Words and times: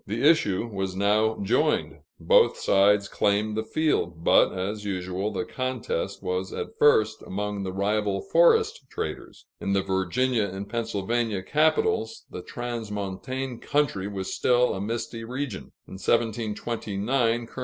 The 0.07 0.27
issue 0.27 0.65
was 0.65 0.95
now 0.95 1.37
joined; 1.43 1.99
both 2.19 2.57
sides 2.57 3.07
claimed 3.07 3.55
the 3.55 3.63
field, 3.63 4.23
but, 4.23 4.51
as 4.51 4.83
usual, 4.83 5.31
the 5.31 5.45
contest 5.45 6.23
was 6.23 6.51
at 6.51 6.75
first 6.79 7.21
among 7.21 7.61
the 7.61 7.71
rival 7.71 8.19
forest 8.19 8.89
traders. 8.89 9.45
In 9.59 9.73
the 9.73 9.83
Virginia 9.83 10.45
and 10.45 10.67
Pennsylvania 10.67 11.43
capitals, 11.43 12.23
the 12.31 12.41
transmontane 12.41 13.59
country 13.61 14.07
was 14.07 14.33
still 14.33 14.73
a 14.73 14.81
misty 14.81 15.23
region. 15.23 15.65
In 15.87 15.99
1729, 16.03 17.45
Col. 17.45 17.55